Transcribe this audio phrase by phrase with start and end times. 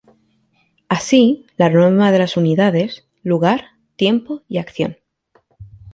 [0.89, 3.67] Así, la norma de las unidades, lugar,
[3.97, 4.97] tiempo y acción.